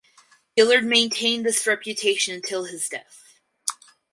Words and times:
Gillard 0.57 0.83
maintained 0.83 1.45
this 1.45 1.67
reputation 1.67 2.33
until 2.33 2.65
his 2.65 2.89
death. 2.89 3.37